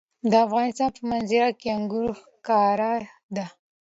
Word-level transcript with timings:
د 0.31 0.33
افغانستان 0.45 0.89
په 0.95 1.01
منظره 1.09 1.49
کې 1.59 1.67
انګور 1.77 2.09
ښکاره 2.21 2.93
ده. 3.35 3.45